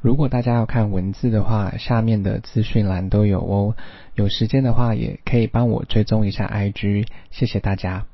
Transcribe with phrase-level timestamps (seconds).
[0.00, 3.74] 如果大家要看文字的话，下面的资讯栏都有哦。
[4.14, 8.06] 有时间的话，也可以帮我追踪一下 IG，谢谢大家。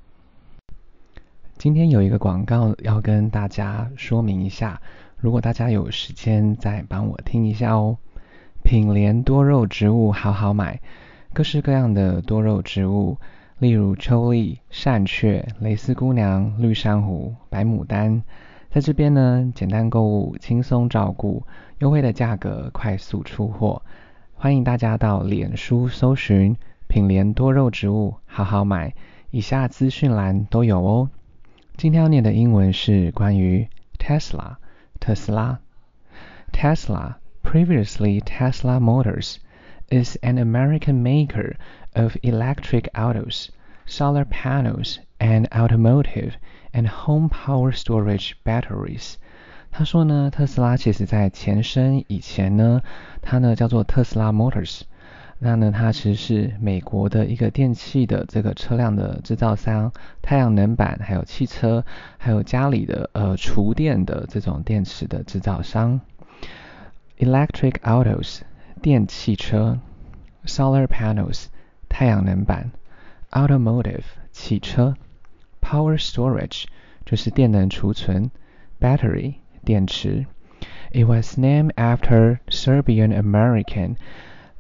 [1.59, 4.81] 今天有一个广告要跟大家说明一下，
[5.19, 7.99] 如果大家有时间再帮我听一下哦。
[8.63, 10.81] 品联多肉植物好好买，
[11.35, 13.19] 各式各样的多肉植物，
[13.59, 18.23] 例如秋丽、扇雀、蕾丝姑娘、绿珊瑚、白牡丹，
[18.75, 21.47] 在这边呢，简单购物，轻松照顾，
[21.79, 23.81] 优惠的价格，快速出货。
[24.35, 26.57] 欢迎大家到脸书搜寻
[26.89, 28.93] 品联多肉植物好好买，
[29.31, 31.09] 以下资讯栏都有哦。
[31.77, 34.57] 今天要念的英文是关于 Tesla
[34.99, 35.61] 特斯拉。
[36.53, 39.37] Tesla, previously Tesla Motors,
[39.89, 41.55] is an American maker
[41.93, 43.51] of electric autos,
[43.87, 46.33] solar panels, and automotive
[46.75, 49.15] and home power storage batteries.
[49.71, 52.83] 他说呢，特斯拉其实在前身以前呢，
[53.23, 54.83] 它呢叫做特斯拉 Motors。
[55.41, 61.85] 那呢，它其实是美国的一个电器的这个车辆的制造商，太阳能板，还有汽车，
[62.19, 66.01] 还有家里的呃厨电的这种电池的制造商。
[67.19, 68.41] Electric autos
[68.81, 69.79] 电汽车
[70.47, 71.47] ，solar panels
[71.89, 72.71] 太阳能板
[73.33, 74.97] ，automotive 汽车
[75.64, 76.66] ，power storage
[77.06, 78.32] 就是电能储存，
[78.80, 80.26] battery 电池。
[80.92, 83.96] It was named after Serbian American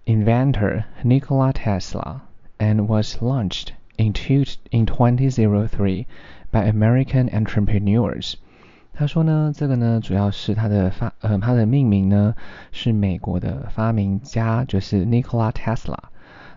[0.06, 2.22] inventor Nikola Tesla
[2.60, 6.06] and was launched in, two, in 2003
[6.52, 8.36] by American entrepreneurs.
[8.94, 12.36] 他说呢，这个呢，主要是他的发，呃，他的命名呢
[12.72, 15.98] 是美国的发明家，就是 Nikola Tesla。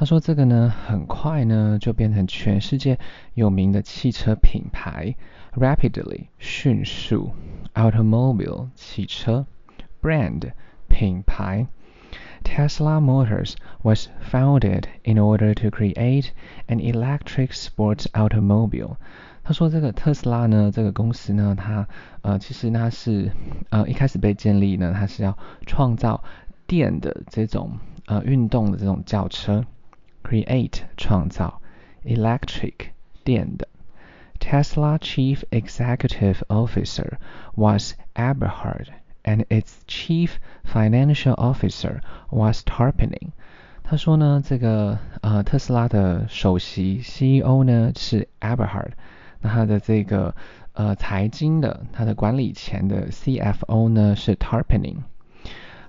[0.00, 2.98] 他说这个呢，很快呢就变成全世界
[3.34, 5.14] 有名的汽车品牌。
[5.52, 7.32] Rapidly 迅速
[7.74, 9.44] ，automobile 汽车
[10.00, 10.52] ，brand
[10.88, 11.66] 品牌。
[12.42, 16.30] Tesla Motors was founded in order to create
[16.66, 18.96] an electric sports automobile.
[19.44, 21.86] 他说：“这个特斯拉呢，这个公司呢，它
[22.22, 23.30] 呃，其实它是
[23.68, 25.36] 呃一开始被建立呢，它是要
[25.66, 26.24] 创造
[26.66, 29.62] 电的这种呃运动的这种轿车
[30.23, 31.61] ，create 创造，
[32.03, 32.91] electric
[33.23, 33.67] 电的。
[34.39, 37.17] Tesla Chief Executive Officer
[37.55, 38.87] was Eberhard,
[39.23, 40.29] and its Chief
[40.63, 43.31] Financial Officer was Tarpening。
[43.83, 48.91] 他说呢，这个呃特斯拉的首席 CEO 呢是 Eberhard。”
[49.41, 50.35] 那它的这个
[50.73, 54.97] 呃财经的，它的管理钱的 CFO 呢是 Tarpening。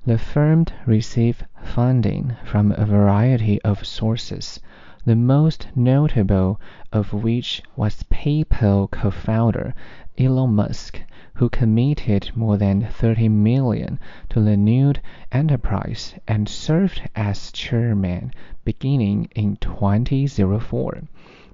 [0.04, 4.60] The firm received funding from a variety of sources,
[5.06, 6.60] the most notable
[6.92, 9.76] of which was PayPal co-founder
[10.18, 11.00] Elon Musk,
[11.36, 14.94] who committed more than 30 million to the new
[15.32, 18.32] enterprise and served as chairman
[18.66, 21.02] beginning in 2004.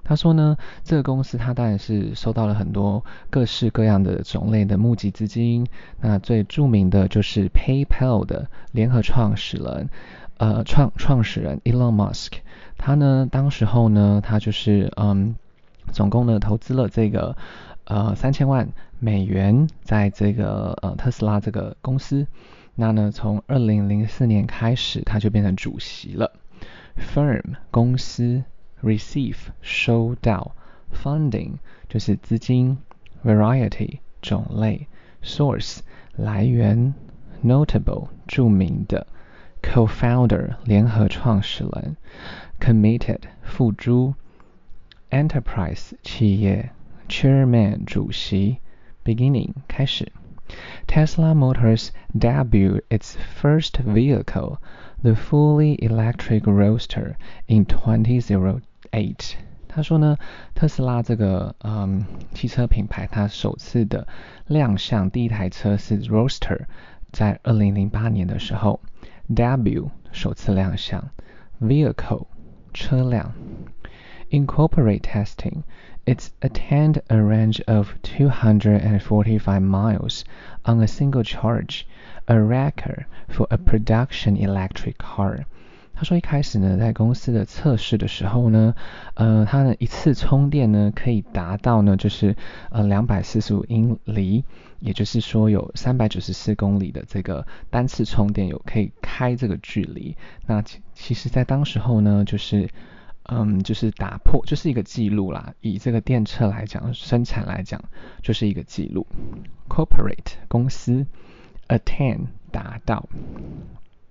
[0.08, 5.68] 他说呢，这个公司他当然是收到了很多各式各样的种类的募集资金。
[6.00, 9.90] 那最著名的就是 PayPal 的联合创始人，
[10.38, 12.32] 呃，创创始人 Elon Musk。
[12.78, 15.36] 他呢，当时候呢，他就是嗯，
[15.92, 17.36] 总共呢投资了这个
[17.84, 18.70] 呃三千万
[19.00, 22.26] 美元在这个呃特斯拉这个公司。
[22.76, 26.32] 那呢，从二零零四年开始，他就变成主席了。
[26.96, 28.44] Firm 公司。
[28.83, 30.57] receive 收到，
[30.93, 32.79] funding 就是资金，
[33.25, 34.89] variety 种类，
[35.23, 35.79] source
[36.17, 36.95] 来源，
[37.45, 39.07] notable 着名的，
[39.63, 41.97] co-founder 联合创始人，
[42.59, 44.15] committed 付诸，
[45.11, 46.71] enterprise 企业，
[47.09, 48.59] chairman 主席，
[49.05, 50.11] beginning 开始。
[50.87, 54.59] Tesla Motors debuted its first vehicle,
[55.03, 57.15] the fully electric Roadster,
[57.47, 58.61] in 2008.
[58.91, 59.35] Eight，
[59.69, 60.19] 他说呢，
[60.55, 64.07] 特斯拉这个嗯汽车品牌，它首次的
[64.47, 66.67] 亮相第一台车是 Roadster，
[67.13, 68.81] 在二零零八年的时候，
[69.29, 71.11] debut 首次亮相，
[71.61, 72.27] vehicle
[72.75, 73.33] 车辆，
[74.31, 80.25] incorporate testing。It's attained a range of 245 miles
[80.65, 81.85] on a single charge,
[82.27, 85.45] a record for a production electric car.
[85.98, 88.76] 他说一开始呢，在公司的测试的时候呢，
[89.16, 92.36] 呃，他的一次充电呢可以达到呢就是
[92.70, 94.44] 呃两百四十五英里，
[94.80, 100.16] 也就是说有三百九十四公里的这个单次充电有可以开这个距离。
[100.46, 102.70] 那其其实在当时候呢，就是
[103.24, 107.84] 嗯就是打破就是一个记录啦，以这个电车来讲生产来讲
[108.22, 109.08] 就是一个记录。
[109.68, 111.08] Corporate 公司
[111.68, 113.10] ，attain 达到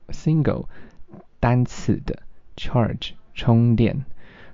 [0.09, 0.65] ，single。
[1.46, 2.20] 单次的
[2.56, 4.06] charge 充电，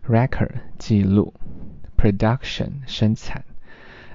[0.08, 1.34] record 记录，
[1.98, 3.44] production 生产，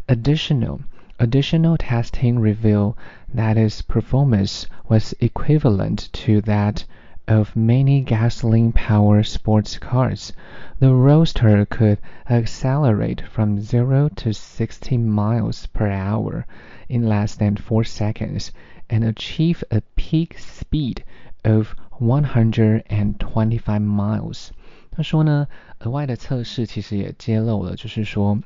[0.06, 0.80] additional
[1.18, 2.94] additional testing revealed
[3.32, 6.84] that its performance was equivalent to that
[7.28, 10.32] of many gasoline-powered sports cars.
[10.80, 16.44] The Roadster could accelerate from 0 to 60 miles per hour
[16.88, 18.50] in less than 4 seconds
[18.90, 21.04] and achieve a peak speed
[21.42, 24.48] of one hundred and twenty-five miles。
[24.90, 25.46] 他说呢，
[25.80, 28.38] 额外的测试其实也揭露了，就是说。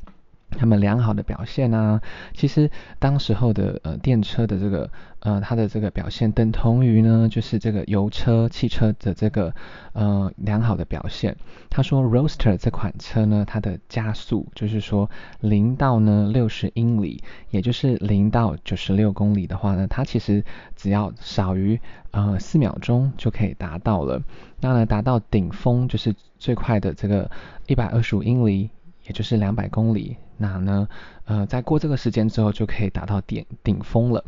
[0.57, 2.01] 他们良好的表现啊，
[2.33, 2.69] 其实
[2.99, 4.89] 当时候的呃电车的这个
[5.19, 9.53] 呃它的这个表现等同于呢，就是这个油车汽车的这个
[9.93, 11.35] 呃良好的表现。
[11.69, 15.09] 他说 Roaster 这款车呢，它的加速就是说
[15.39, 20.43] 零到呢六十英里，也就是零到九十六公里的话呢，它其实
[20.75, 21.79] 只要少于
[22.11, 24.21] 呃四秒钟就可以达到了。
[24.59, 27.31] 那呢达到顶峰就是最快的这个
[27.67, 28.69] 一百二十五英里。
[29.05, 30.87] 也就是两百公里，那呢，
[31.25, 34.23] 呃，在过这个时间之后就可以达到顶顶峰了。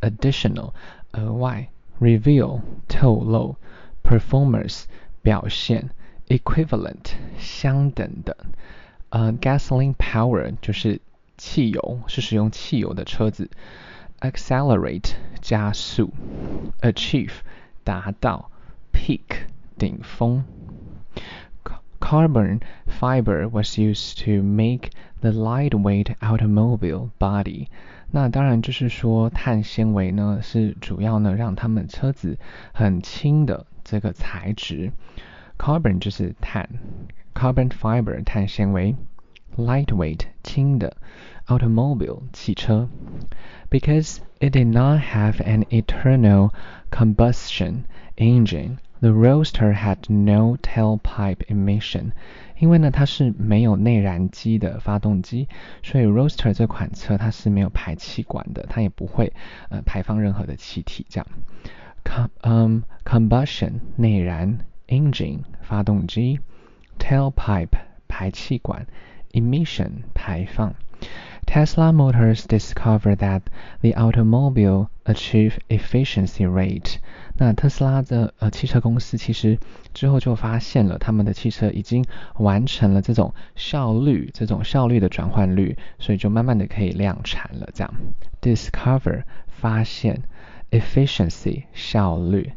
[0.00, 0.72] Additional
[1.12, 1.68] 额外
[2.00, 3.56] ，reveal 透露
[4.02, 4.84] ，performance
[5.22, 5.90] 表现
[6.28, 8.36] ，equivalent 相等的，
[9.08, 11.00] 呃，gasoline power 就是
[11.36, 13.50] 汽油，是使用汽油的车子。
[14.20, 16.12] Accelerate 加速
[16.82, 17.32] ，achieve
[17.84, 18.50] 达到
[18.92, 19.46] ，peak
[19.78, 20.44] 顶峰。
[22.09, 24.91] Carbon fiber was used to make
[25.21, 27.67] the lightweight automobile body。
[28.11, 32.37] 那当然就是说，碳纤维呢是主要呢让他们车子
[32.73, 34.91] 很轻的这个材质。
[35.57, 36.69] Carbon 就是碳，
[37.33, 38.95] carbon fiber 碳纤维，
[39.57, 40.97] lightweight 轻的，
[41.47, 42.87] automobile 汽车。
[43.69, 46.51] Because it did not have an internal
[46.91, 47.85] combustion
[48.17, 48.77] engine。
[49.01, 52.11] The Roadster had no tailpipe emission，
[52.57, 55.47] 因为呢它是没有内燃机的发动机，
[55.83, 59.33] 所以 Roadster 这款车它是没有排气管的，它也不会
[59.69, 61.05] 呃排放任何的气体。
[61.09, 61.27] 这样，
[62.03, 66.39] com 嗯 combustion 内燃，engine 发动机，
[66.97, 67.77] tailpipe
[68.07, 68.87] 排气管，
[69.33, 70.73] emission 排放。
[71.45, 73.41] Tesla Motors discovered that
[73.81, 76.97] the automobile achieved efficiency rate。
[77.42, 79.58] 那特斯拉的呃汽车公司其实
[79.94, 82.04] 之后就发现了，他们的汽车已经
[82.36, 87.66] 完成了这种效率、这种效率的转换率，所以就慢慢的可以量产了。
[87.72, 87.94] 这样
[88.42, 90.22] ，discover 发现
[90.70, 92.52] ，efficiency 效率。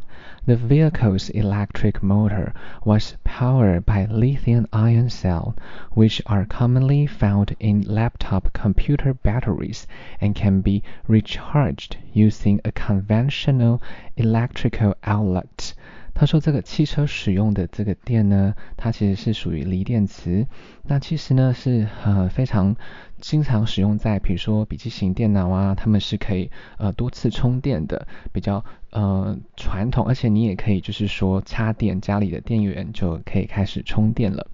[0.45, 2.53] The vehicle's electric motor
[2.83, 5.53] was powered by lithium-ion cells,
[5.93, 9.87] which are commonly found in laptop computer batteries
[10.19, 13.81] and can be recharged using a conventional
[14.17, 15.72] electrical outlet.
[16.15, 20.45] 他说这个汽车使用的这个电呢，它其实是属于锂电池。
[20.83, 22.75] 那其实呢是呃非常
[23.19, 34.47] 经常使用在比如说笔记型电脑啊，它们是可以呃多次充电的，比较呃传统，而且你也可以就是说插电，家里的电源就可以开始充电了。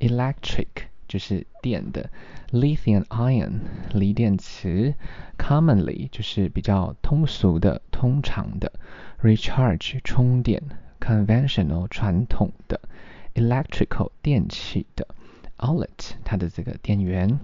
[0.00, 0.66] Electric
[1.06, 2.10] 就是电的
[2.50, 3.60] ，Lithium ion
[3.92, 4.94] 锂电池
[5.38, 8.72] ，Commonly 就是比较通俗的、通常的
[9.22, 10.60] ，Recharge 充电。
[11.03, 12.81] conventional 传统的，
[13.33, 15.07] electrical 电气的，
[15.57, 17.39] outlet 它的这个电源。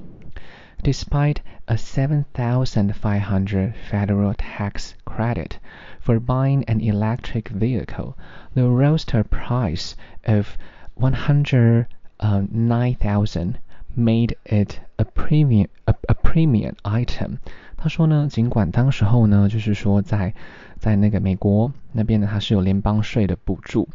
[0.84, 5.60] Despite a 7,500 federal tax credit
[6.00, 8.16] for buying an electric vehicle,
[8.54, 10.58] the Roadster price of
[10.96, 13.58] 109,000
[13.97, 17.39] made it a premium a, a premium item.
[17.77, 20.35] 他说呢，尽管当时候呢，就是说在
[20.79, 23.89] 在那个美国那边呢，它是有联邦税的补助，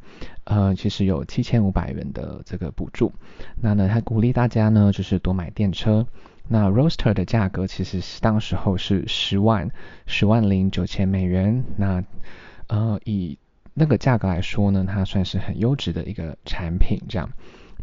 [0.43, 3.11] 呃，其实有七千五百元的这个补助。
[3.61, 6.07] 那呢，他鼓励大家呢，就是多买电车。
[6.47, 9.71] 那 Roaster 的价格其实是当时候是十万
[10.05, 11.63] 十万零九千美元。
[11.75, 12.03] 那
[12.67, 13.37] 呃，以
[13.73, 16.99] 那个价格来说呢，它算是很优质的一个产品。
[17.07, 17.29] 这样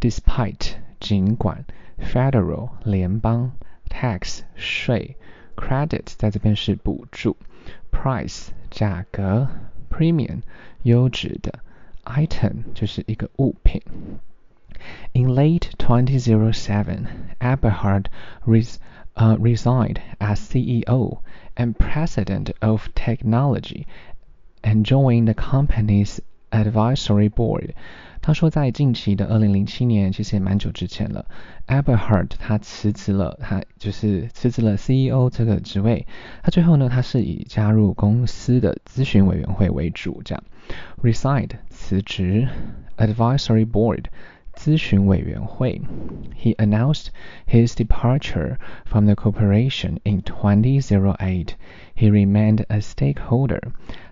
[0.00, 1.65] ，Despite 尽管
[1.99, 3.51] Federal 联邦
[3.89, 5.17] Tax 税。
[5.55, 7.35] Credit 在这边是补助，
[7.91, 9.49] Price 价格，
[9.89, 10.41] Premium
[10.83, 11.59] 优质的
[12.05, 13.81] item 就是一个物品。
[15.13, 17.07] In late 2007,
[17.39, 18.05] Eberhard
[18.45, 18.77] res,
[19.15, 21.21] uh, resigned as CEO
[21.55, 23.87] and president of technology
[24.61, 26.19] and joined the company's
[26.52, 27.70] advisory board.
[28.24, 31.26] 他说，在近期的二零零七年，其实也蛮久之前了
[31.66, 36.06] ，Eberhard 他辞职了，他就是辞职了 CEO 这个职位。
[36.40, 40.44] 他最后呢，他是以加入公司的咨询委员会为主，这样。
[41.02, 42.46] Reside 辞职
[42.96, 44.04] ，Advisory Board
[44.62, 45.82] 咨询委员会。
[46.40, 47.06] He announced
[47.48, 51.56] his departure from the corporation in 2008.
[51.96, 53.60] He remained a stakeholder.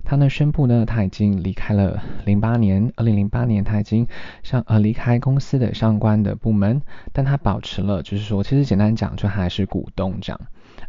[0.02, 4.08] 他呢宣布呢，他已经离开了零八年，二零零八年他已经
[4.42, 10.40] 上呃离开公司的相关的部门，但他保持了，就是说，其实简单讲，就还是股东这样。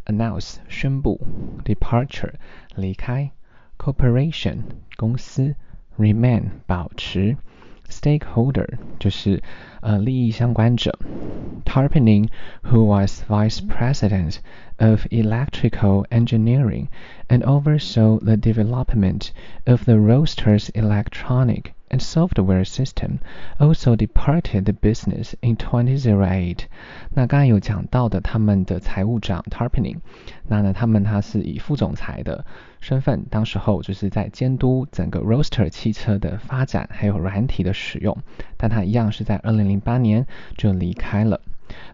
[0.06, 1.20] Announce 宣布
[1.64, 2.32] ，departure
[2.74, 3.30] 离开
[3.78, 4.56] ，corporation
[4.96, 5.54] 公司
[5.96, 7.36] ，remain 保持。
[7.88, 9.42] stakeholder 就是
[9.80, 10.96] 呃利益相关者
[11.64, 12.28] ，Tarpenning
[12.62, 14.36] who was vice president
[14.78, 16.86] of electrical engineering
[17.28, 19.30] and oversaw the development
[19.66, 23.20] of the roaster's electronic and software system
[23.60, 26.64] also departed the business in 2008。
[27.14, 29.98] 那刚才有讲到的，他们的财务长 Tarpenning，
[30.48, 32.44] 那呢，他们他是以副总裁的
[32.80, 38.16] 身份，当时候就是在监督整个 Roadster 汽车的发展，还有软体的使用。
[38.56, 41.40] 但他一样是在2008年就离开了。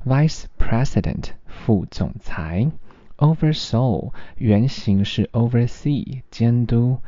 [0.07, 2.71] Vice President 副总裁
[3.17, 6.99] ，Oversaw 原型是 oversee 监督。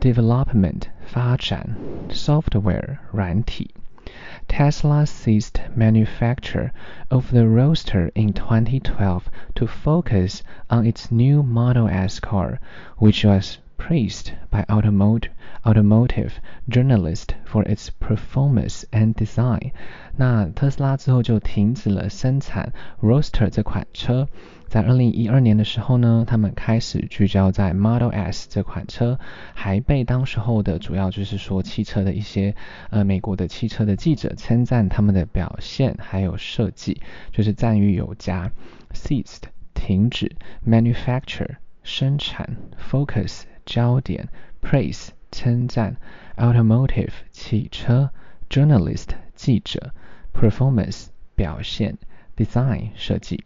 [0.00, 1.76] development 发展，
[2.08, 3.72] software 软体。
[4.48, 6.70] Tesla ceased manufacture
[7.10, 9.24] of the Roadster in 2012
[9.54, 12.58] to focus on its new Model S car,
[12.96, 13.58] which was
[13.91, 15.31] praised by automotive
[15.65, 16.31] automotive
[16.69, 19.73] journalists for its performance and design。
[20.15, 22.71] 那特斯拉之后就停止了生产
[23.01, 24.29] Roadster 这款车。
[24.69, 29.19] 在二零一二年的时候呢，他们开始聚焦在 Model S 这款车，
[29.53, 32.55] 还被当时候的主要就是说汽车的一些
[32.91, 37.01] 呃美国的汽车的记者称赞他们的表现还有设计，
[37.33, 38.49] 就是赞誉有加。
[38.93, 39.41] Ceased
[39.73, 40.31] 停止
[40.65, 42.55] ，manufacture 生产
[42.89, 44.28] ，focus 焦点，
[44.62, 45.96] praise 称赞，
[46.36, 48.10] automotive 汽车，
[48.48, 49.92] journalist 记者，
[50.32, 51.98] performance 表现。
[52.36, 53.42] design 设计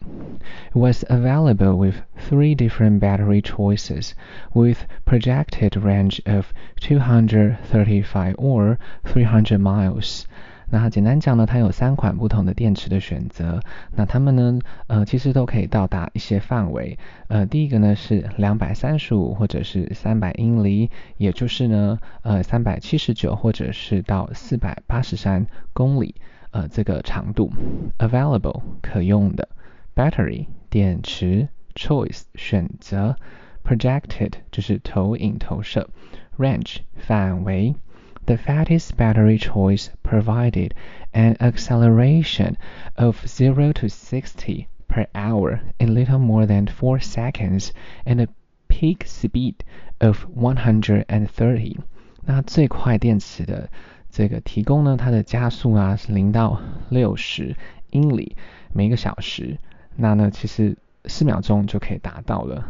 [0.75, 4.15] was available with three different battery choices
[4.53, 10.27] with projected range of 235 or 300 miles.
[10.70, 13.60] 那简单讲呢，它有三款不同的电池的选择。
[13.96, 16.98] 那它们呢，呃，其实都可以到达一些范围。
[17.28, 26.16] 呃，第一个呢是两百三十五或者是三百英里，也就是呢，呃，三百七十九或者是到四百八十三公里。
[26.52, 27.52] 呃，这个长度
[27.98, 29.50] ，available 可用的
[29.94, 33.18] ，battery 电池，choice 选择
[33.66, 35.90] ，projected 就是投影投射
[36.38, 37.76] ，range 范围。
[38.27, 40.75] The fattest battery choice provided
[41.13, 42.57] an acceleration
[42.95, 47.73] of 0 to 60 per hour in little more than 4 seconds
[48.05, 48.29] and a
[48.69, 49.57] peak speed
[49.99, 51.79] of 130.
[52.23, 53.69] 那最快电池的
[54.11, 57.57] 这个提供呢，它的加速啊是零到六十
[57.91, 58.37] 英里
[58.73, 59.59] 每个小时，
[59.97, 60.77] 那呢其实
[61.07, 62.65] 四秒钟就可以达到了。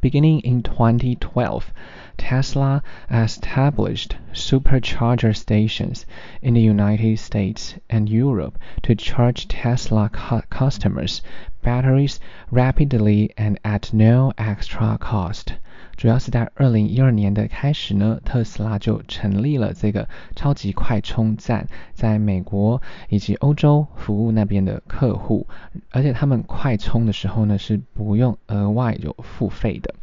[0.00, 1.70] Beginning in 2012,
[2.16, 6.06] Tesla established supercharger stations
[6.40, 10.08] in the United States and Europe to charge Tesla
[10.48, 11.20] customers'
[11.62, 12.18] batteries
[12.50, 15.52] rapidly and at no extra cost.
[15.96, 25.46] 主要是在二零一二年的开始呢，特斯拉就成立了这个超级快充站，在美国以及欧洲服务那边的客户，
[25.90, 29.94] 而且他们快充的时候呢是不用额外有付费的。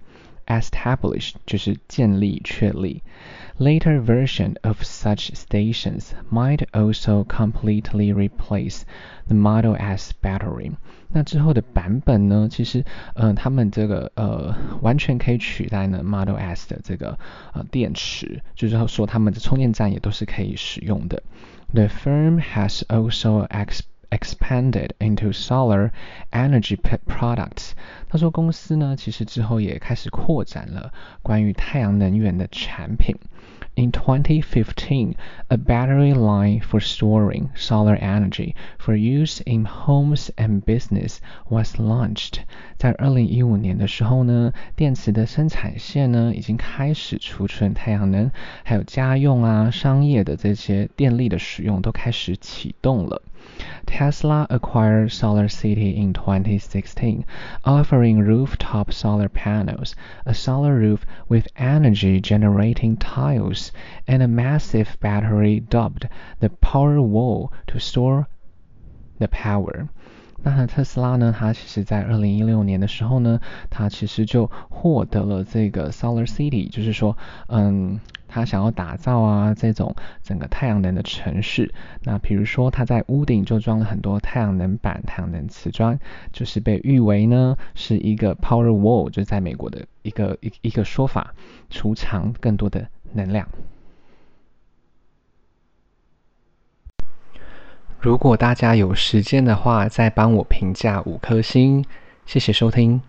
[0.47, 3.03] Establish 就是建立、确立。
[3.60, 8.82] Later version of such stations might also completely replace
[9.26, 10.72] the Model S battery。
[11.08, 12.84] 那之后的版本呢，其实，
[13.14, 17.18] 呃，他们这个呃，完全可以取代呢 Model S 的这个
[17.54, 21.22] 呃电池，就是说他们的充电站也都是可以使用的。
[21.72, 25.90] The firm has also ex expanded into solar
[26.30, 27.72] energy products。
[28.08, 33.16] 他说公司呢，其实之后也开始扩展了关于太阳能源的产品。
[33.78, 35.16] In 2015,
[35.48, 41.18] a battery line for storing solar energy for use in homes and business
[41.50, 42.38] was launched.
[42.78, 48.30] 在二零一五年的时候呢，电池的生产线呢已经开始储存太阳能，
[48.64, 53.20] 还有家用啊、商业的这些电力的使用都开始启动了。
[53.86, 57.24] Tesla acquired SolarCity in 2016,
[57.64, 59.94] offering rooftop solar panels,
[60.24, 63.72] a solar roof with energy-generating tiles,
[64.06, 66.08] and a massive battery dubbed
[66.40, 68.26] the Powerwall to store
[69.18, 69.88] the power.
[70.42, 71.34] 那特斯拉呢？
[71.36, 77.16] 它其实在二零一六年的时候呢，它其实就获得了这个 Solar City，就是说，
[77.48, 77.98] 嗯，
[78.31, 81.73] 他想要打造啊这种整个太阳能的城市。
[82.03, 85.99] 那比如说，他在屋顶就装了很多太阳能板、太阳能瓷砖，
[86.31, 91.33] 就是被誉为呢是一个 Power Wall，就在美国的一个一一个说法，
[91.69, 93.45] 储藏更多的能量。
[97.99, 101.85] 如果大家有时间的话，再帮我评价五颗星，
[102.25, 103.01] 谢谢收听。